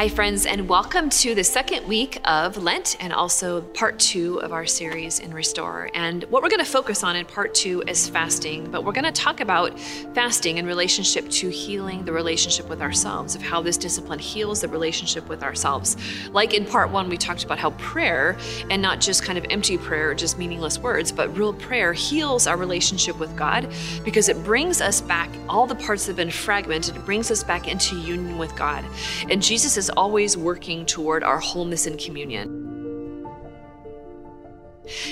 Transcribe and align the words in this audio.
Hi, 0.00 0.08
friends, 0.08 0.46
and 0.46 0.66
welcome 0.66 1.10
to 1.10 1.34
the 1.34 1.44
second 1.44 1.86
week 1.86 2.18
of 2.24 2.56
Lent 2.56 2.96
and 3.00 3.12
also 3.12 3.60
part 3.60 3.98
two 3.98 4.40
of 4.40 4.50
our 4.50 4.64
series 4.64 5.18
in 5.18 5.30
Restore. 5.30 5.90
And 5.92 6.24
what 6.30 6.42
we're 6.42 6.48
going 6.48 6.64
to 6.64 6.70
focus 6.70 7.04
on 7.04 7.16
in 7.16 7.26
part 7.26 7.52
two 7.52 7.82
is 7.86 8.08
fasting, 8.08 8.70
but 8.70 8.82
we're 8.82 8.94
going 8.94 9.04
to 9.04 9.12
talk 9.12 9.40
about 9.40 9.78
fasting 10.14 10.56
in 10.56 10.64
relationship 10.64 11.28
to 11.28 11.50
healing 11.50 12.02
the 12.06 12.12
relationship 12.14 12.66
with 12.70 12.80
ourselves, 12.80 13.34
of 13.34 13.42
how 13.42 13.60
this 13.60 13.76
discipline 13.76 14.18
heals 14.18 14.62
the 14.62 14.68
relationship 14.68 15.28
with 15.28 15.42
ourselves. 15.42 15.98
Like 16.32 16.54
in 16.54 16.64
part 16.64 16.90
one, 16.90 17.10
we 17.10 17.18
talked 17.18 17.44
about 17.44 17.58
how 17.58 17.72
prayer, 17.72 18.38
and 18.70 18.80
not 18.80 19.02
just 19.02 19.22
kind 19.22 19.36
of 19.36 19.44
empty 19.50 19.76
prayer, 19.76 20.12
or 20.12 20.14
just 20.14 20.38
meaningless 20.38 20.78
words, 20.78 21.12
but 21.12 21.36
real 21.36 21.52
prayer 21.52 21.92
heals 21.92 22.46
our 22.46 22.56
relationship 22.56 23.18
with 23.18 23.36
God 23.36 23.70
because 24.02 24.30
it 24.30 24.42
brings 24.44 24.80
us 24.80 25.02
back, 25.02 25.28
all 25.46 25.66
the 25.66 25.74
parts 25.74 26.06
that 26.06 26.12
have 26.12 26.16
been 26.16 26.30
fragmented, 26.30 26.96
it 26.96 27.04
brings 27.04 27.30
us 27.30 27.44
back 27.44 27.68
into 27.68 28.00
union 28.00 28.38
with 28.38 28.56
God. 28.56 28.82
And 29.28 29.42
Jesus 29.42 29.76
is 29.76 29.89
always 29.90 30.36
working 30.36 30.86
toward 30.86 31.22
our 31.22 31.38
wholeness 31.38 31.86
in 31.86 31.96
communion. 31.98 32.70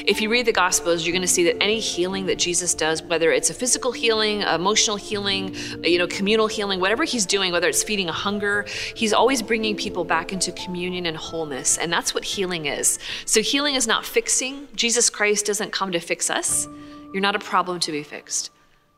If 0.07 0.21
you 0.21 0.29
read 0.29 0.47
the 0.47 0.53
Gospels, 0.53 1.07
you're 1.07 1.13
going 1.13 1.23
to 1.23 1.29
see 1.29 1.45
that 1.45 1.63
any 1.63 1.79
healing 1.79 2.27
that 2.27 2.39
Jesus 2.39 2.75
does, 2.75 3.03
whether 3.03 3.31
it's 3.31 3.51
a 3.51 3.55
physical 3.55 3.93
healing, 3.93 4.41
emotional 4.43 4.97
healing, 4.97 5.55
you 5.85 5.99
know, 5.99 6.07
communal 6.09 6.49
healing, 6.49 6.81
whatever 6.81 7.05
he's 7.05 7.27
doing, 7.27 7.53
whether 7.53 7.69
it's 7.69 7.83
feeding 7.83 8.09
a 8.09 8.13
hunger, 8.13 8.67
he's 8.97 9.13
always 9.13 9.41
bringing 9.41 9.77
people 9.77 10.05
back 10.05 10.33
into 10.33 10.51
communion 10.53 11.07
and 11.07 11.17
wholeness. 11.17 11.79
And 11.79 11.93
that's 11.93 12.13
what 12.13 12.25
healing 12.25 12.67
is. 12.67 12.99
So 13.25 13.41
healing 13.41 13.77
is 13.77 13.87
not 13.87 14.05
fixing. 14.05 14.67
Jesus 14.75 15.11
Christ 15.11 15.47
doesn't 15.47 15.71
come 15.71 15.93
to 15.93 16.01
fix 16.01 16.29
us. 16.29 16.67
You're 17.13 17.23
not 17.23 17.37
a 17.37 17.41
problem 17.41 17.79
to 17.81 17.93
be 17.93 18.03
fixed. 18.03 18.51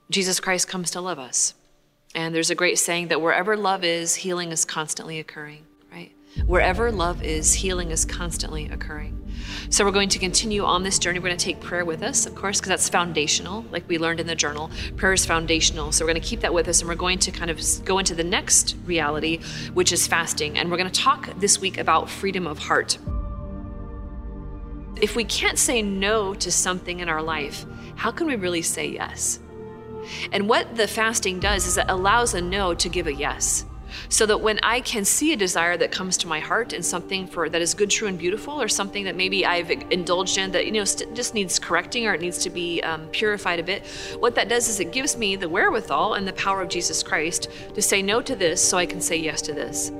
Jesus 0.08 0.40
Christ 0.40 0.66
comes 0.66 0.90
to 0.92 1.00
love 1.00 1.18
us. 1.18 1.54
And 2.14 2.34
there's 2.34 2.50
a 2.50 2.56
great 2.56 2.78
saying 2.78 3.08
that 3.08 3.20
wherever 3.20 3.56
love 3.56 3.84
is, 3.84 4.16
healing 4.16 4.50
is 4.50 4.64
constantly 4.64 5.18
occurring. 5.18 5.66
Wherever 6.46 6.92
love 6.92 7.22
is, 7.22 7.54
healing 7.54 7.90
is 7.90 8.04
constantly 8.04 8.68
occurring. 8.68 9.16
So 9.68 9.84
we're 9.84 9.90
going 9.90 10.08
to 10.10 10.18
continue 10.18 10.64
on 10.64 10.84
this 10.84 10.98
journey. 10.98 11.18
We're 11.18 11.28
going 11.28 11.38
to 11.38 11.44
take 11.44 11.60
prayer 11.60 11.84
with 11.84 12.02
us, 12.02 12.24
of 12.24 12.34
course, 12.34 12.60
because 12.60 12.68
that's 12.68 12.88
foundational, 12.88 13.64
like 13.72 13.88
we 13.88 13.98
learned 13.98 14.20
in 14.20 14.26
the 14.26 14.36
journal. 14.36 14.70
Prayer 14.96 15.12
is 15.12 15.26
foundational. 15.26 15.90
So 15.90 16.04
we're 16.04 16.12
going 16.12 16.22
to 16.22 16.28
keep 16.28 16.40
that 16.40 16.54
with 16.54 16.68
us, 16.68 16.80
and 16.80 16.88
we're 16.88 16.94
going 16.94 17.18
to 17.20 17.32
kind 17.32 17.50
of 17.50 17.60
go 17.84 17.98
into 17.98 18.14
the 18.14 18.24
next 18.24 18.76
reality, 18.84 19.40
which 19.74 19.92
is 19.92 20.06
fasting. 20.06 20.56
And 20.56 20.70
we're 20.70 20.76
going 20.76 20.90
to 20.90 21.00
talk 21.00 21.30
this 21.40 21.60
week 21.60 21.78
about 21.78 22.08
freedom 22.08 22.46
of 22.46 22.58
heart. 22.58 22.98
If 25.00 25.16
we 25.16 25.24
can't 25.24 25.58
say 25.58 25.82
no 25.82 26.34
to 26.34 26.52
something 26.52 27.00
in 27.00 27.08
our 27.08 27.22
life, 27.22 27.64
how 27.96 28.12
can 28.12 28.26
we 28.26 28.36
really 28.36 28.62
say 28.62 28.88
yes? 28.88 29.40
And 30.30 30.48
what 30.48 30.76
the 30.76 30.86
fasting 30.86 31.40
does 31.40 31.66
is 31.66 31.76
it 31.76 31.86
allows 31.88 32.34
a 32.34 32.40
no 32.40 32.74
to 32.74 32.88
give 32.88 33.06
a 33.06 33.12
yes 33.12 33.64
so 34.08 34.26
that 34.26 34.40
when 34.40 34.58
I 34.62 34.80
can 34.80 35.04
see 35.04 35.32
a 35.32 35.36
desire 35.36 35.76
that 35.76 35.90
comes 35.90 36.16
to 36.18 36.28
my 36.28 36.40
heart 36.40 36.72
and 36.72 36.84
something 36.84 37.26
for 37.26 37.48
that 37.48 37.60
is 37.60 37.74
good, 37.74 37.90
true, 37.90 38.08
and 38.08 38.18
beautiful, 38.18 38.60
or 38.60 38.68
something 38.68 39.04
that 39.04 39.16
maybe 39.16 39.44
I've 39.46 39.70
indulged 39.70 40.38
in 40.38 40.52
that 40.52 40.66
you 40.66 40.72
know 40.72 40.84
st- 40.84 41.14
just 41.14 41.34
needs 41.34 41.58
correcting 41.58 42.06
or 42.06 42.14
it 42.14 42.20
needs 42.20 42.38
to 42.38 42.50
be 42.50 42.82
um, 42.82 43.06
purified 43.08 43.58
a 43.58 43.62
bit, 43.62 43.86
what 44.18 44.34
that 44.34 44.48
does 44.48 44.68
is 44.68 44.80
it 44.80 44.92
gives 44.92 45.16
me 45.16 45.36
the 45.36 45.48
wherewithal 45.48 46.14
and 46.14 46.26
the 46.26 46.32
power 46.34 46.62
of 46.62 46.68
Jesus 46.68 47.02
Christ 47.02 47.48
to 47.74 47.82
say 47.82 48.02
no 48.02 48.20
to 48.22 48.34
this, 48.34 48.66
so 48.66 48.78
I 48.78 48.86
can 48.86 49.00
say 49.00 49.16
yes 49.16 49.42
to 49.42 49.52
this, 49.52 49.90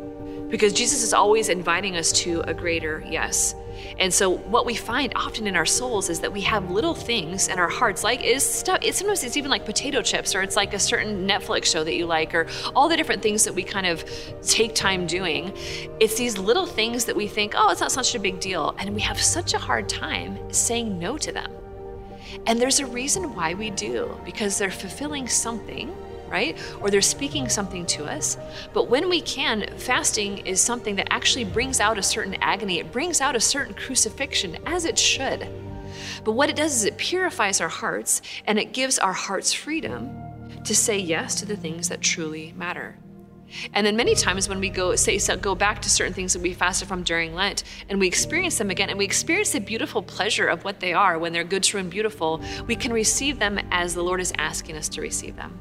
because 0.49 0.73
Jesus 0.73 1.03
is 1.03 1.13
always 1.13 1.49
inviting 1.49 1.97
us 1.97 2.13
to 2.13 2.41
a 2.43 2.55
greater 2.55 3.05
yes. 3.09 3.55
And 3.99 4.13
so 4.13 4.31
what 4.31 4.65
we 4.67 4.75
find 4.75 5.13
often 5.15 5.47
in 5.47 5.57
our 5.57 5.67
souls 5.67 6.09
is 6.09 6.21
that 6.21 6.33
we 6.33 6.41
have 6.43 6.71
little 6.71 6.95
things 6.95 7.49
in 7.49 7.59
our 7.59 7.69
hearts, 7.69 8.03
like 8.03 8.25
is 8.25 8.43
stuff. 8.43 8.79
It's, 8.83 8.99
sometimes 8.99 9.25
it's 9.25 9.37
even 9.37 9.51
like 9.51 9.65
potato 9.65 10.03
chips, 10.03 10.35
or 10.35 10.43
it's 10.43 10.57
like 10.57 10.75
a 10.75 10.79
certain 10.79 11.27
Netflix 11.27 11.67
show 11.67 11.85
that 11.85 11.95
you 11.95 12.07
like, 12.07 12.35
or 12.35 12.47
all 12.75 12.89
the 12.89 12.97
different 12.97 13.23
things 13.23 13.45
that 13.45 13.55
we 13.55 13.63
kind 13.63 13.87
of 13.87 14.05
take 14.43 14.75
time 14.75 15.07
doing. 15.07 15.53
It's 16.01 16.17
these 16.17 16.39
little 16.39 16.67
things 16.67 17.05
that 17.05 17.17
we 17.17 17.29
think, 17.29 17.55
oh, 17.57 17.71
it's 17.71 17.81
not 17.81 17.93
such 17.93 18.15
a 18.15 18.19
big 18.19 18.41
deal, 18.41 18.75
and 18.79 18.95
we 18.95 19.01
have 19.03 19.21
such 19.21 19.55
a 19.55 19.59
hard 19.59 19.89
time 19.89 20.39
saying 20.53 20.99
no 20.99 21.19
to 21.19 21.33
them. 21.33 21.51
And 22.47 22.61
there's 22.61 22.81
a 22.81 22.87
reason 22.87 23.35
why 23.35 23.55
we 23.55 23.71
do, 23.71 24.19
because 24.25 24.57
they're 24.59 24.71
fulfilling 24.71 25.29
something 25.29 25.95
right? 26.31 26.57
Or 26.81 26.91
they're 26.91 27.03
speaking 27.03 27.49
something 27.49 27.85
to 27.87 28.05
us. 28.05 28.39
But 28.73 28.89
when 28.89 29.09
we 29.11 29.21
can, 29.21 29.67
fasting 29.77 30.39
is 30.47 30.61
something 30.61 30.97
that 30.97 31.13
actually 31.13 31.45
brings 31.45 31.81
out 31.81 31.99
a 31.99 32.03
certain 32.03 32.37
agony, 32.41 32.79
it 32.79 32.93
brings 32.93 33.21
out 33.21 33.37
a 33.37 33.41
certain 33.41 33.75
crucifixion, 33.75 34.57
as 34.67 34.85
it 34.85 34.99
should. 34.99 35.49
But 36.25 36.33
what 36.33 36.49
it 36.49 36.57
does 36.57 36.75
is 36.75 36.85
it 36.85 36.97
purifies 36.97 37.61
our 37.61 37.69
hearts 37.69 38.23
and 38.47 38.59
it 38.59 38.73
gives 38.73 38.99
our 38.99 39.13
hearts 39.13 39.53
freedom 39.53 40.11
to 40.65 40.75
say 40.75 40.99
yes 40.99 41.35
to 41.37 41.47
the 41.47 41.57
things 41.57 41.89
that 41.89 42.01
truly 42.01 42.53
matter. 42.57 42.97
And 43.75 43.85
then 43.85 43.97
many 43.97 44.15
times 44.15 44.49
when 44.49 44.61
we 44.61 44.69
go 44.69 44.95
say 44.95 45.19
so 45.19 45.37
go 45.37 45.57
back 45.57 45.83
to 45.83 45.91
certain 45.91 46.15
things 46.15 46.35
that 46.35 46.43
we 46.43 46.55
fasted 46.55 46.87
from 46.87 47.03
during 47.03 47.35
Lent 47.35 47.65
and 47.89 47.99
we 47.99 48.07
experience 48.07 48.59
them 48.59 48.71
again 48.71 48.91
and 48.91 48.99
we 48.99 49.05
experience 49.05 49.51
the 49.51 49.59
beautiful 49.59 50.03
pleasure 50.03 50.47
of 50.47 50.63
what 50.63 50.79
they 50.79 50.93
are 50.93 51.19
when 51.19 51.33
they're 51.33 51.43
good, 51.43 51.65
true, 51.65 51.81
and 51.81 51.91
beautiful, 51.91 52.41
we 52.69 52.77
can 52.77 52.93
receive 52.93 53.41
them 53.41 53.59
as 53.73 53.95
the 53.95 54.03
Lord 54.03 54.21
is 54.21 54.33
asking 54.39 54.77
us 54.77 54.89
to 54.91 55.01
receive 55.01 55.35
them 55.35 55.59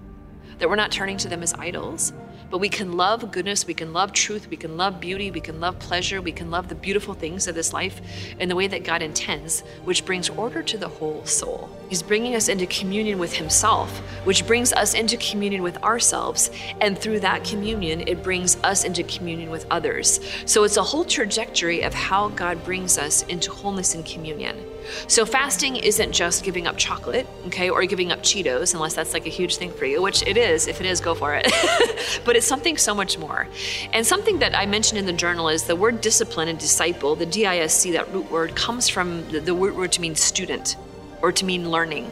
that 0.59 0.69
we're 0.69 0.75
not 0.75 0.91
turning 0.91 1.17
to 1.17 1.27
them 1.27 1.41
as 1.41 1.53
idols, 1.55 2.13
but 2.49 2.59
we 2.59 2.69
can 2.69 2.93
love 2.93 3.31
goodness, 3.31 3.67
we 3.67 3.73
can 3.73 3.93
love 3.93 4.11
truth, 4.13 4.47
we 4.49 4.57
can 4.57 4.77
love 4.77 4.99
beauty, 4.99 5.31
we 5.31 5.41
can 5.41 5.59
love 5.59 5.77
pleasure, 5.79 6.21
we 6.21 6.31
can 6.31 6.49
love 6.49 6.67
the 6.67 6.75
beautiful 6.75 7.13
things 7.13 7.47
of 7.47 7.55
this 7.55 7.73
life 7.73 8.01
in 8.39 8.49
the 8.49 8.55
way 8.55 8.67
that 8.67 8.83
God 8.83 9.01
intends, 9.01 9.61
which 9.83 10.05
brings 10.05 10.29
order 10.29 10.63
to 10.63 10.77
the 10.77 10.87
whole 10.87 11.25
soul. 11.25 11.69
He's 11.89 12.03
bringing 12.03 12.35
us 12.35 12.49
into 12.49 12.65
communion 12.67 13.19
with 13.19 13.33
Himself, 13.33 13.89
which 14.23 14.45
brings 14.45 14.73
us 14.73 14.93
into 14.93 15.17
communion 15.17 15.63
with 15.63 15.77
ourselves. 15.83 16.51
And 16.81 16.97
through 16.97 17.21
that 17.21 17.43
communion, 17.43 18.07
it 18.07 18.23
brings 18.23 18.57
us 18.57 18.83
into 18.83 19.03
communion 19.03 19.49
with 19.49 19.65
others. 19.71 20.19
So 20.45 20.63
it's 20.63 20.77
a 20.77 20.83
whole 20.83 21.05
trajectory 21.05 21.81
of 21.81 21.93
how 21.93 22.29
God 22.29 22.63
brings 22.63 22.97
us 22.97 23.23
into 23.23 23.51
wholeness 23.51 23.95
and 23.95 24.05
communion. 24.05 24.63
So 25.07 25.25
fasting 25.25 25.75
isn't 25.75 26.11
just 26.11 26.43
giving 26.43 26.67
up 26.67 26.77
chocolate, 26.77 27.27
okay, 27.47 27.69
or 27.69 27.83
giving 27.85 28.11
up 28.11 28.21
Cheetos, 28.23 28.73
unless 28.73 28.93
that's 28.95 29.13
like 29.13 29.25
a 29.25 29.29
huge 29.29 29.57
thing 29.57 29.71
for 29.71 29.85
you, 29.85 30.01
which 30.01 30.23
it 30.23 30.37
is. 30.37 30.67
If 30.67 30.79
it 30.79 30.87
is, 30.87 30.99
go 30.99 31.13
for 31.15 31.35
it. 31.35 31.51
but 32.25 32.35
it's 32.39 32.47
something 32.47 32.77
so 32.77 32.95
much 32.95 33.17
more. 33.17 33.47
And 33.93 34.07
something 34.07 34.39
that 34.39 34.57
I 34.57 34.65
mentioned 34.65 34.97
in 34.97 35.05
the 35.05 35.13
journal 35.13 35.49
is 35.49 35.65
the 35.65 35.75
word 35.75 35.99
discipline 35.99 36.47
and 36.47 36.57
disciple, 36.57 37.15
the 37.15 37.25
D 37.25 37.45
I 37.45 37.57
S 37.57 37.73
C, 37.73 37.91
that 37.91 38.11
root 38.13 38.31
word, 38.31 38.55
comes 38.55 38.87
from 38.87 39.29
the, 39.29 39.41
the 39.41 39.53
root 39.53 39.75
word 39.75 39.91
to 39.91 40.01
mean 40.01 40.15
student 40.15 40.77
or 41.21 41.31
to 41.33 41.43
mean 41.45 41.69
learning. 41.69 42.11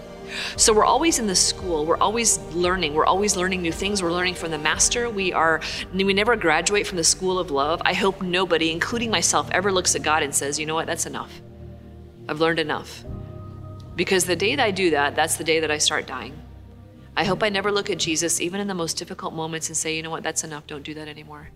So 0.57 0.73
we're 0.73 0.85
always 0.85 1.17
in 1.17 1.27
the 1.27 1.35
school. 1.35 1.85
We're 1.85 1.97
always 1.97 2.37
learning. 2.53 2.93
We're 2.93 3.05
always 3.05 3.37
learning 3.37 3.61
new 3.61 3.71
things. 3.71 4.03
We're 4.03 4.11
learning 4.11 4.35
from 4.35 4.51
the 4.51 4.57
master. 4.57 5.09
We 5.09 5.31
are 5.31 5.61
we 5.93 6.13
never 6.13 6.35
graduate 6.35 6.85
from 6.85 6.97
the 6.97 7.05
school 7.05 7.39
of 7.39 7.49
love. 7.49 7.81
I 7.85 7.93
hope 7.93 8.21
nobody, 8.21 8.71
including 8.71 9.09
myself, 9.09 9.49
ever 9.51 9.71
looks 9.71 9.95
at 9.95 10.03
God 10.03 10.23
and 10.23 10.35
says, 10.35 10.59
"You 10.59 10.65
know 10.65 10.75
what? 10.75 10.87
That's 10.87 11.05
enough." 11.05 11.31
I've 12.27 12.41
learned 12.41 12.59
enough. 12.59 13.05
Because 13.95 14.25
the 14.25 14.35
day 14.35 14.53
that 14.57 14.63
I 14.63 14.71
do 14.71 14.89
that, 14.89 15.15
that's 15.15 15.37
the 15.37 15.45
day 15.45 15.61
that 15.61 15.71
I 15.71 15.77
start 15.77 16.05
dying. 16.05 16.35
I 17.17 17.23
hope 17.23 17.41
I 17.41 17.49
never 17.49 17.71
look 17.71 17.89
at 17.89 17.97
Jesus, 17.97 18.39
even 18.39 18.61
in 18.61 18.67
the 18.67 18.75
most 18.75 18.95
difficult 18.95 19.33
moments, 19.33 19.69
and 19.69 19.75
say, 19.75 19.95
you 19.95 20.03
know 20.03 20.11
what, 20.11 20.21
that's 20.21 20.43
enough, 20.43 20.67
don't 20.67 20.83
do 20.83 20.93
that 20.93 21.07
anymore. 21.07 21.49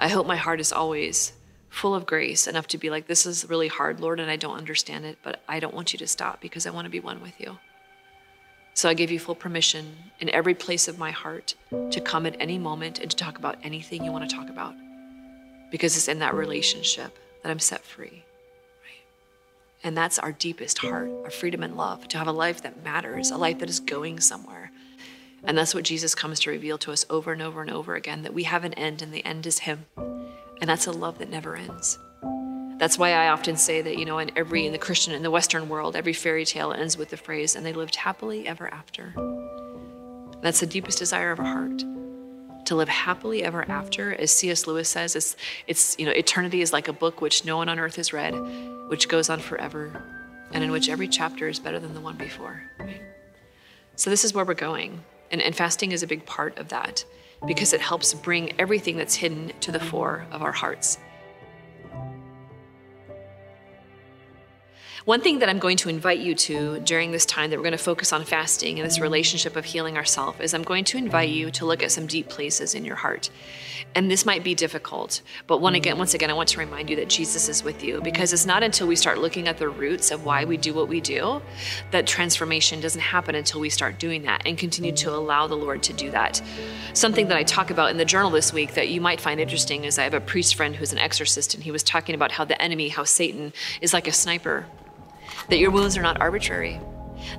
I 0.00 0.08
hope 0.08 0.26
my 0.26 0.34
heart 0.34 0.58
is 0.58 0.72
always 0.72 1.32
full 1.68 1.94
of 1.94 2.06
grace, 2.06 2.48
enough 2.48 2.66
to 2.68 2.78
be 2.78 2.90
like, 2.90 3.06
this 3.06 3.24
is 3.24 3.48
really 3.48 3.68
hard, 3.68 4.00
Lord, 4.00 4.18
and 4.18 4.28
I 4.28 4.34
don't 4.34 4.56
understand 4.56 5.04
it, 5.04 5.18
but 5.22 5.44
I 5.48 5.60
don't 5.60 5.74
want 5.74 5.92
you 5.92 5.98
to 6.00 6.08
stop 6.08 6.40
because 6.40 6.66
I 6.66 6.70
want 6.70 6.86
to 6.86 6.90
be 6.90 6.98
one 6.98 7.22
with 7.22 7.40
you. 7.40 7.56
So 8.74 8.88
I 8.88 8.94
give 8.94 9.12
you 9.12 9.20
full 9.20 9.36
permission 9.36 9.94
in 10.18 10.28
every 10.30 10.54
place 10.54 10.88
of 10.88 10.98
my 10.98 11.12
heart 11.12 11.54
to 11.92 12.00
come 12.00 12.26
at 12.26 12.34
any 12.40 12.58
moment 12.58 12.98
and 12.98 13.08
to 13.08 13.16
talk 13.16 13.38
about 13.38 13.58
anything 13.62 14.04
you 14.04 14.10
want 14.10 14.28
to 14.28 14.36
talk 14.36 14.48
about 14.48 14.74
because 15.70 15.96
it's 15.96 16.08
in 16.08 16.18
that 16.18 16.34
relationship 16.34 17.16
that 17.44 17.50
I'm 17.50 17.60
set 17.60 17.84
free. 17.84 18.24
And 19.84 19.96
that's 19.96 20.18
our 20.18 20.32
deepest 20.32 20.78
heart, 20.78 21.10
our 21.24 21.30
freedom 21.30 21.62
and 21.62 21.76
love, 21.76 22.08
to 22.08 22.18
have 22.18 22.26
a 22.26 22.32
life 22.32 22.62
that 22.62 22.82
matters, 22.84 23.30
a 23.30 23.36
life 23.36 23.58
that 23.60 23.68
is 23.68 23.80
going 23.80 24.20
somewhere. 24.20 24.72
And 25.44 25.56
that's 25.56 25.74
what 25.74 25.84
Jesus 25.84 26.14
comes 26.14 26.40
to 26.40 26.50
reveal 26.50 26.78
to 26.78 26.92
us 26.92 27.06
over 27.08 27.32
and 27.32 27.40
over 27.40 27.62
and 27.62 27.70
over 27.70 27.94
again 27.94 28.22
that 28.22 28.34
we 28.34 28.42
have 28.44 28.64
an 28.64 28.74
end 28.74 29.02
and 29.02 29.12
the 29.12 29.24
end 29.24 29.46
is 29.46 29.60
Him. 29.60 29.86
And 29.96 30.68
that's 30.68 30.86
a 30.86 30.92
love 30.92 31.18
that 31.18 31.30
never 31.30 31.56
ends. 31.56 31.98
That's 32.78 32.98
why 32.98 33.12
I 33.12 33.28
often 33.28 33.56
say 33.56 33.82
that, 33.82 33.98
you 33.98 34.04
know, 34.04 34.18
in 34.18 34.30
every, 34.36 34.66
in 34.66 34.72
the 34.72 34.78
Christian, 34.78 35.12
in 35.12 35.22
the 35.22 35.30
Western 35.30 35.68
world, 35.68 35.96
every 35.96 36.12
fairy 36.12 36.44
tale 36.44 36.72
ends 36.72 36.96
with 36.96 37.10
the 37.10 37.16
phrase, 37.16 37.54
and 37.56 37.64
they 37.64 37.72
lived 37.72 37.96
happily 37.96 38.46
ever 38.46 38.72
after. 38.72 39.14
That's 40.42 40.60
the 40.60 40.66
deepest 40.66 40.98
desire 40.98 41.32
of 41.32 41.40
our 41.40 41.46
heart 41.46 41.82
to 42.68 42.74
live 42.74 42.88
happily 42.88 43.42
ever 43.42 43.68
after. 43.70 44.14
As 44.14 44.30
C.S. 44.30 44.66
Lewis 44.66 44.88
says, 44.88 45.16
it's, 45.16 45.36
it's, 45.66 45.98
you 45.98 46.06
know, 46.06 46.12
eternity 46.12 46.60
is 46.60 46.72
like 46.72 46.88
a 46.88 46.92
book 46.92 47.20
which 47.20 47.44
no 47.44 47.56
one 47.56 47.68
on 47.68 47.78
earth 47.78 47.96
has 47.96 48.12
read, 48.12 48.34
which 48.88 49.08
goes 49.08 49.30
on 49.30 49.40
forever, 49.40 49.90
and 50.52 50.62
in 50.62 50.70
which 50.70 50.88
every 50.88 51.08
chapter 51.08 51.48
is 51.48 51.58
better 51.58 51.78
than 51.78 51.94
the 51.94 52.00
one 52.00 52.16
before. 52.16 52.62
So 53.96 54.10
this 54.10 54.24
is 54.24 54.34
where 54.34 54.44
we're 54.44 54.54
going. 54.54 55.02
And, 55.30 55.42
and 55.42 55.54
fasting 55.56 55.92
is 55.92 56.02
a 56.02 56.06
big 56.06 56.24
part 56.26 56.58
of 56.58 56.68
that 56.68 57.04
because 57.46 57.72
it 57.72 57.80
helps 57.80 58.14
bring 58.14 58.58
everything 58.60 58.96
that's 58.96 59.14
hidden 59.14 59.52
to 59.60 59.72
the 59.72 59.80
fore 59.80 60.26
of 60.30 60.42
our 60.42 60.52
hearts. 60.52 60.98
One 65.08 65.22
thing 65.22 65.38
that 65.38 65.48
I'm 65.48 65.58
going 65.58 65.78
to 65.78 65.88
invite 65.88 66.18
you 66.18 66.34
to 66.34 66.80
during 66.80 67.12
this 67.12 67.24
time 67.24 67.48
that 67.48 67.56
we're 67.56 67.62
going 67.62 67.72
to 67.72 67.78
focus 67.78 68.12
on 68.12 68.26
fasting 68.26 68.78
and 68.78 68.86
this 68.86 69.00
relationship 69.00 69.56
of 69.56 69.64
healing 69.64 69.96
ourselves 69.96 70.38
is 70.40 70.52
I'm 70.52 70.62
going 70.62 70.84
to 70.84 70.98
invite 70.98 71.30
you 71.30 71.50
to 71.52 71.64
look 71.64 71.82
at 71.82 71.92
some 71.92 72.06
deep 72.06 72.28
places 72.28 72.74
in 72.74 72.84
your 72.84 72.96
heart. 72.96 73.30
And 73.94 74.10
this 74.10 74.26
might 74.26 74.44
be 74.44 74.54
difficult, 74.54 75.22
but 75.46 75.62
one 75.62 75.74
again, 75.74 75.96
once 75.96 76.12
again, 76.12 76.28
I 76.28 76.34
want 76.34 76.50
to 76.50 76.58
remind 76.58 76.90
you 76.90 76.96
that 76.96 77.08
Jesus 77.08 77.48
is 77.48 77.64
with 77.64 77.82
you 77.82 78.02
because 78.02 78.34
it's 78.34 78.44
not 78.44 78.62
until 78.62 78.86
we 78.86 78.96
start 78.96 79.16
looking 79.16 79.48
at 79.48 79.56
the 79.56 79.70
roots 79.70 80.10
of 80.10 80.26
why 80.26 80.44
we 80.44 80.58
do 80.58 80.74
what 80.74 80.88
we 80.88 81.00
do 81.00 81.40
that 81.90 82.06
transformation 82.06 82.78
doesn't 82.82 83.00
happen 83.00 83.34
until 83.34 83.62
we 83.62 83.70
start 83.70 83.98
doing 83.98 84.24
that 84.24 84.42
and 84.44 84.58
continue 84.58 84.92
to 84.92 85.10
allow 85.10 85.46
the 85.46 85.56
Lord 85.56 85.82
to 85.84 85.94
do 85.94 86.10
that. 86.10 86.42
Something 86.92 87.28
that 87.28 87.38
I 87.38 87.44
talk 87.44 87.70
about 87.70 87.90
in 87.90 87.96
the 87.96 88.04
journal 88.04 88.30
this 88.30 88.52
week 88.52 88.74
that 88.74 88.90
you 88.90 89.00
might 89.00 89.22
find 89.22 89.40
interesting 89.40 89.86
is 89.86 89.98
I 89.98 90.04
have 90.04 90.12
a 90.12 90.20
priest 90.20 90.54
friend 90.54 90.76
who's 90.76 90.92
an 90.92 90.98
exorcist 90.98 91.54
and 91.54 91.64
he 91.64 91.70
was 91.70 91.82
talking 91.82 92.14
about 92.14 92.32
how 92.32 92.44
the 92.44 92.60
enemy, 92.60 92.90
how 92.90 93.04
Satan 93.04 93.54
is 93.80 93.94
like 93.94 94.06
a 94.06 94.12
sniper 94.12 94.66
that 95.48 95.58
your 95.58 95.70
wounds 95.70 95.96
are 95.96 96.02
not 96.02 96.20
arbitrary, 96.20 96.80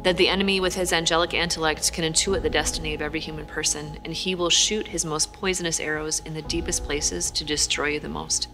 that 0.04 0.18
the 0.18 0.28
enemy 0.28 0.60
with 0.60 0.76
his 0.76 0.92
angelic 0.94 1.34
intellect 1.34 1.92
can 1.94 2.04
intuit 2.04 2.42
the 2.42 2.50
destiny 2.50 2.94
of 2.94 3.02
every 3.02 3.20
human 3.20 3.46
person, 3.46 3.98
and 4.04 4.14
he 4.14 4.36
will 4.36 4.50
shoot 4.50 4.88
his 4.88 5.06
most 5.06 5.34
poisonous 5.34 5.80
arrows 5.80 6.22
in 6.26 6.34
the 6.34 6.42
deepest 6.42 6.84
places 6.84 7.32
to 7.32 7.46
destroy 7.46 7.90
you 7.90 8.00
the 8.00 8.10
most. 8.10 8.48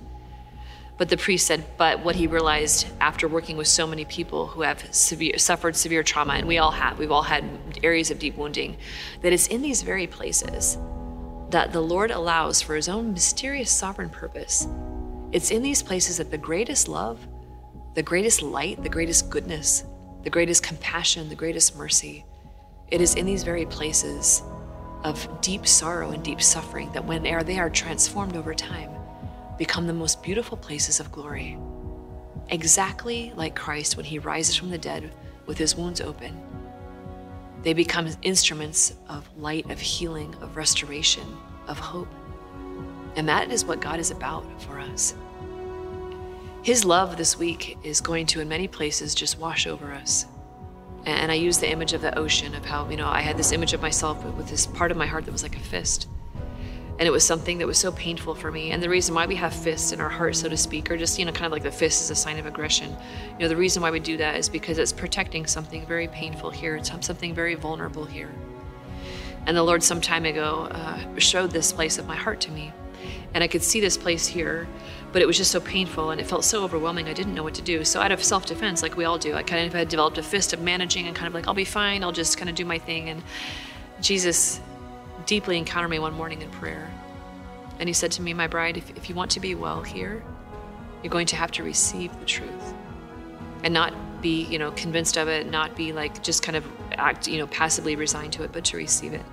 But 0.98 1.10
the 1.10 1.18
priest 1.18 1.48
said, 1.48 1.66
but 1.78 2.06
what 2.06 2.16
he 2.16 2.28
realized 2.28 2.88
after 3.02 3.28
working 3.28 3.58
with 3.58 3.68
so 3.68 3.86
many 3.86 4.06
people 4.06 4.48
who 4.48 4.62
have 4.62 4.94
severe, 4.96 5.38
suffered 5.38 5.76
severe 5.76 6.04
trauma, 6.04 6.34
and 6.34 6.48
we 6.48 6.58
all 6.58 6.72
have, 6.72 6.98
we've 6.98 7.12
all 7.12 7.24
had 7.24 7.44
areas 7.84 8.12
of 8.12 8.20
deep 8.20 8.38
wounding, 8.38 8.78
that 9.22 9.34
it's 9.34 9.48
in 9.48 9.62
these 9.62 9.82
very 9.82 10.08
places 10.08 10.78
that 11.50 11.74
the 11.74 11.82
Lord 11.82 12.12
allows 12.12 12.62
for 12.62 12.76
his 12.76 12.90
own 12.90 13.14
mysterious 13.14 13.72
sovereign 13.72 14.10
purpose. 14.10 14.68
It's 15.32 15.52
in 15.52 15.62
these 15.62 15.84
places 15.84 16.18
that 16.18 16.32
the 16.32 16.38
greatest 16.38 16.88
love, 16.88 17.20
the 17.96 18.04
greatest 18.04 18.42
light, 18.42 18.84
the 18.84 18.90
greatest 18.90 19.30
goodness, 19.30 19.86
the 20.24 20.30
greatest 20.30 20.64
compassion, 20.64 21.30
the 21.30 21.36
greatest 21.36 21.78
mercy. 21.78 22.26
It 22.90 23.00
is 23.00 23.16
in 23.16 23.26
these 23.26 23.44
very 23.44 23.66
places 23.66 24.44
of 25.06 25.28
deep 25.42 25.66
sorrow 25.66 26.12
and 26.12 26.22
deep 26.22 26.42
suffering 26.42 26.92
that 26.92 27.06
when 27.06 27.24
they 27.24 27.58
are 27.58 27.70
transformed 27.70 28.36
over 28.36 28.54
time, 28.54 28.90
become 29.58 29.88
the 29.88 29.94
most 29.94 30.22
beautiful 30.22 30.58
places 30.58 31.00
of 31.00 31.10
glory. 31.12 31.58
Exactly 32.50 33.32
like 33.36 33.56
Christ 33.56 33.96
when 33.96 34.06
he 34.06 34.20
rises 34.20 34.56
from 34.56 34.70
the 34.70 34.78
dead 34.78 35.12
with 35.46 35.58
his 35.58 35.76
wounds 35.78 36.02
open. 36.02 36.38
They 37.64 37.74
become 37.74 38.10
instruments 38.24 38.94
of 39.08 39.30
light, 39.38 39.72
of 39.72 39.80
healing, 39.80 40.36
of 40.42 40.58
restoration, 40.58 41.26
of 41.68 41.80
hope. 41.80 42.10
And 43.16 43.30
that 43.30 43.52
is 43.52 43.64
what 43.64 43.80
God 43.80 44.00
is 44.00 44.12
about 44.12 44.44
for 44.62 44.80
us. 44.80 45.16
His 46.66 46.84
love 46.84 47.16
this 47.16 47.38
week 47.38 47.78
is 47.84 48.02
going 48.02 48.26
to, 48.26 48.40
in 48.40 48.50
many 48.50 48.68
places, 48.68 49.14
just 49.14 49.38
wash 49.38 49.68
over 49.68 49.94
us. 49.94 50.26
And 51.06 51.32
I 51.32 51.36
use 51.36 51.60
the 51.60 51.70
image 51.70 51.94
of 51.94 52.02
the 52.02 52.18
ocean, 52.18 52.56
of 52.56 52.66
how, 52.66 52.90
you 52.90 52.98
know, 52.98 53.08
I 53.08 53.22
had 53.22 53.38
this 53.38 53.52
image 53.52 53.74
of 53.74 53.84
myself 53.84 54.26
with 54.26 54.48
this 54.48 54.66
part 54.66 54.90
of 54.90 54.98
my 54.98 55.06
heart 55.06 55.26
that 55.26 55.32
was 55.32 55.44
like 55.44 55.58
a 55.58 55.60
fist. 55.60 56.08
And 56.98 57.08
it 57.08 57.12
was 57.12 57.24
something 57.24 57.60
that 57.60 57.68
was 57.68 57.78
so 57.78 57.92
painful 57.92 58.34
for 58.34 58.52
me. 58.52 58.72
And 58.72 58.82
the 58.82 58.90
reason 58.90 59.14
why 59.14 59.28
we 59.28 59.36
have 59.36 59.54
fists 59.54 59.92
in 59.92 60.02
our 60.02 60.10
heart, 60.10 60.38
so 60.38 60.50
to 60.50 60.58
speak, 60.58 60.90
or 60.90 60.98
just, 60.98 61.20
you 61.20 61.26
know, 61.26 61.32
kind 61.32 61.46
of 61.46 61.52
like 61.52 61.62
the 61.62 61.70
fist 61.70 62.02
is 62.02 62.10
a 62.10 62.16
sign 62.16 62.40
of 62.40 62.48
aggression. 62.48 62.90
You 63.34 63.42
know, 63.42 63.48
the 63.48 63.56
reason 63.56 63.84
why 63.84 63.92
we 63.92 64.00
do 64.00 64.18
that 64.18 64.36
is 64.36 64.50
because 64.50 64.80
it's 64.80 64.92
protecting 64.92 65.46
something 65.46 65.86
very 65.86 66.08
painful 66.08 66.50
here, 66.50 66.78
it's 66.78 66.90
something 66.90 67.36
very 67.36 67.54
vulnerable 67.54 68.06
here. 68.06 68.34
And 69.46 69.56
the 69.56 69.62
Lord, 69.62 69.84
some 69.84 70.02
time 70.02 70.26
ago, 70.26 70.68
uh, 70.72 71.20
showed 71.20 71.52
this 71.52 71.72
place 71.72 72.00
of 72.00 72.08
my 72.08 72.16
heart 72.16 72.42
to 72.42 72.52
me. 72.52 72.74
And 73.34 73.44
I 73.44 73.48
could 73.48 73.64
see 73.64 73.80
this 73.80 73.98
place 73.98 74.28
here, 74.28 74.68
but 75.12 75.22
it 75.22 75.26
was 75.26 75.38
just 75.38 75.52
so 75.52 75.60
painful 75.60 76.12
and 76.12 76.20
it 76.20 76.28
felt 76.28 76.44
so 76.44 76.64
overwhelming. 76.64 77.08
I 77.08 77.14
didn't 77.14 77.36
know 77.36 77.44
what 77.44 77.56
to 77.56 77.62
do. 77.62 77.86
So, 77.86 78.02
out 78.02 78.12
of 78.12 78.24
self 78.24 78.46
defense, 78.46 78.82
like 78.82 78.98
we 78.98 79.06
all 79.06 79.18
do, 79.18 79.34
I 79.34 79.44
kind 79.44 79.66
of 79.66 79.74
had 79.74 79.88
developed 79.88 80.18
a 80.18 80.24
fist 80.24 80.54
of 80.54 80.62
managing 80.62 81.08
and 81.08 81.16
kind 81.16 81.28
of 81.28 81.34
like, 81.34 81.48
I'll 81.48 81.54
be 81.54 81.66
fine, 81.66 82.04
I'll 82.04 82.12
just 82.12 82.38
kind 82.38 82.50
of 82.50 82.56
do 82.56 82.66
my 82.66 82.80
thing. 82.80 83.10
And 83.10 83.24
Jesus 84.02 84.60
deeply 85.26 85.58
encountered 85.58 85.90
me 85.90 86.00
one 86.00 86.14
morning 86.14 86.42
in 86.42 86.50
prayer. 86.52 86.90
And 87.80 87.90
he 87.90 87.94
said 87.94 88.12
to 88.14 88.22
me, 88.22 88.34
My 88.34 88.48
bride, 88.48 88.78
if, 88.78 88.90
if 88.98 89.10
you 89.10 89.16
want 89.16 89.32
to 89.32 89.40
be 89.40 89.56
well 89.56 89.82
here, 89.82 90.24
you're 91.04 91.12
going 91.12 91.28
to 91.28 91.36
have 91.36 91.52
to 91.52 91.64
receive 91.64 92.18
the 92.20 92.26
truth 92.26 92.74
and 93.64 93.74
not 93.74 93.94
be, 94.22 94.44
you 94.44 94.60
know, 94.60 94.72
convinced 94.72 95.18
of 95.18 95.28
it, 95.28 95.50
not 95.50 95.76
be 95.76 95.94
like 95.94 96.24
just 96.24 96.42
kind 96.42 96.56
of 96.56 96.66
act, 96.94 97.28
you 97.28 97.38
know, 97.38 97.48
passively 97.48 97.96
resigned 97.96 98.34
to 98.34 98.44
it, 98.44 98.52
but 98.52 98.66
to 98.66 98.78
receive 98.78 99.14
it. 99.14 99.26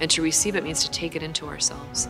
And 0.00 0.10
to 0.10 0.22
receive 0.22 0.56
it 0.56 0.64
means 0.64 0.84
to 0.84 0.90
take 0.90 1.14
it 1.14 1.22
into 1.22 1.46
ourselves. 1.46 2.08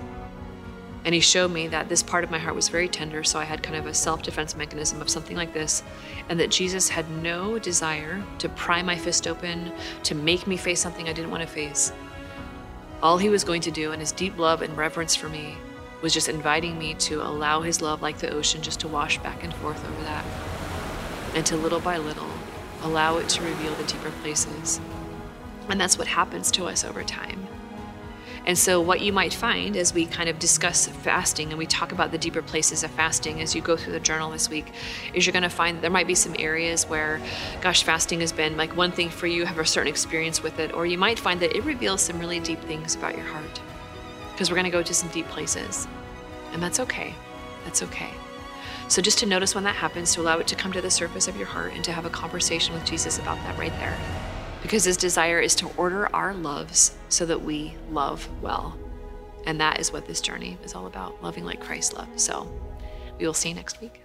And 1.05 1.15
he 1.15 1.21
showed 1.21 1.51
me 1.51 1.69
that 1.69 1.89
this 1.89 2.03
part 2.03 2.25
of 2.25 2.31
my 2.31 2.39
heart 2.39 2.55
was 2.55 2.69
very 2.69 2.89
tender, 2.89 3.23
so 3.25 3.39
I 3.39 3.45
had 3.45 3.63
kind 3.63 3.77
of 3.77 3.87
a 3.87 3.95
self 3.95 4.23
defense 4.23 4.57
mechanism 4.57 5.03
of 5.03 5.11
something 5.11 5.37
like 5.37 5.53
this, 5.53 5.83
and 6.29 6.41
that 6.41 6.51
Jesus 6.51 6.89
had 6.89 7.11
no 7.23 7.59
desire 7.59 8.23
to 8.39 8.49
pry 8.49 8.83
my 8.83 8.97
fist 8.97 9.27
open, 9.27 9.73
to 10.05 10.15
make 10.15 10.47
me 10.47 10.57
face 10.57 10.81
something 10.81 11.09
I 11.09 11.13
didn't 11.13 11.31
want 11.31 11.43
to 11.43 11.49
face. 11.49 11.93
All 13.03 13.19
he 13.19 13.29
was 13.29 13.45
going 13.45 13.61
to 13.63 13.71
do 13.71 13.93
in 13.93 14.01
his 14.01 14.13
deep 14.13 14.39
love 14.39 14.63
and 14.63 14.77
reverence 14.77 15.15
for 15.15 15.29
me 15.29 15.57
was 16.01 16.15
just 16.15 16.29
inviting 16.29 16.79
me 16.79 16.95
to 16.95 17.23
allow 17.23 17.61
his 17.61 17.83
love, 17.83 18.01
like 18.01 18.19
the 18.19 18.31
ocean, 18.31 18.63
just 18.63 18.81
to 18.81 18.89
wash 18.89 19.19
back 19.19 19.45
and 19.45 19.55
forth 19.55 19.85
over 19.87 20.03
that, 20.05 20.25
and 21.35 21.45
to 21.47 21.57
little 21.57 21.81
by 21.81 21.99
little 21.99 22.31
allow 22.83 23.17
it 23.17 23.29
to 23.31 23.43
reveal 23.43 23.75
the 23.75 23.85
deeper 23.85 24.11
places. 24.23 24.81
And 25.69 25.81
that's 25.81 25.99
what 25.99 26.07
happens 26.07 26.51
to 26.53 26.67
us 26.67 26.85
over 26.85 27.03
time. 27.03 27.47
And 28.47 28.59
so, 28.59 28.79
what 28.79 29.01
you 29.01 29.13
might 29.13 29.33
find 29.33 29.75
as 29.75 29.95
we 29.95 30.05
kind 30.05 30.29
of 30.29 30.39
discuss 30.39 30.87
fasting 30.87 31.49
and 31.49 31.59
we 31.59 31.67
talk 31.67 31.93
about 31.93 32.11
the 32.11 32.19
deeper 32.19 32.43
places 32.43 32.85
of 32.85 32.91
fasting 32.91 33.41
as 33.41 33.55
you 33.55 33.63
go 33.63 33.75
through 33.75 33.95
the 33.95 34.01
journal 34.01 34.31
this 34.31 34.51
week, 34.51 34.67
is 35.15 35.25
you're 35.25 35.33
going 35.33 35.45
to 35.45 35.49
find 35.49 35.81
there 35.81 35.91
might 35.91 36.07
be 36.07 36.15
some 36.15 36.37
areas 36.39 36.85
where, 36.85 37.21
gosh, 37.63 37.85
fasting 37.85 38.21
has 38.21 38.33
been 38.33 38.59
like 38.59 38.77
one 38.77 38.93
thing 38.93 39.09
for 39.09 39.27
you, 39.27 39.47
have 39.47 39.59
a 39.59 39.65
certain 39.65 39.89
experience 39.89 40.43
with 40.43 40.59
it, 40.59 40.75
or 40.75 40.85
you 40.85 40.99
might 40.99 41.19
find 41.19 41.41
that 41.41 41.57
it 41.57 41.65
reveals 41.65 42.03
some 42.03 42.19
really 42.19 42.39
deep 42.41 42.61
things 42.63 42.95
about 42.95 43.17
your 43.17 43.27
heart. 43.27 43.61
Because 44.33 44.51
we're 44.51 44.57
going 44.57 44.65
to 44.65 44.71
go 44.71 44.83
to 44.83 44.95
some 44.95 45.09
deep 45.11 45.27
places. 45.29 45.89
And 46.53 46.63
that's 46.63 46.81
okay. 46.81 47.15
That's 47.65 47.83
okay. 47.83 48.11
So, 48.89 49.01
just 49.01 49.19
to 49.21 49.27
notice 49.27 49.55
when 49.55 49.65
that 49.65 49.77
happens, 49.77 50.13
to 50.15 50.21
allow 50.21 50.39
it 50.39 50.47
to 50.49 50.55
come 50.55 50.73
to 50.73 50.83
the 50.83 50.91
surface 50.91 51.29
of 51.29 51.37
your 51.39 51.47
heart 51.47 51.73
and 51.73 51.83
to 51.85 51.93
have 51.93 52.05
a 52.05 52.11
conversation 52.11 52.75
with 52.75 52.85
Jesus 52.85 53.19
about 53.19 53.39
that 53.39 53.59
right 53.59 53.73
there 53.79 53.99
because 54.65 54.83
his 54.83 54.97
desire 54.97 55.41
is 55.41 55.55
to 55.55 55.69
order 55.77 56.09
our 56.17 56.33
loves 56.33 56.97
so 57.11 57.27
that 57.27 57.39
we 57.39 57.77
love 57.91 58.27
well. 58.41 58.79
And 59.47 59.61
that 59.61 59.79
is 59.79 59.93
what 59.93 60.07
this 60.07 60.23
journey 60.23 60.57
is 60.65 60.75
all 60.75 60.87
about 60.87 61.23
loving 61.23 61.45
like 61.45 61.61
Christ 61.61 61.93
loved. 61.93 62.19
So 62.19 62.51
we 63.19 63.27
will 63.27 63.35
see 63.35 63.51
you 63.51 63.55
next 63.55 63.83
week. 63.83 64.01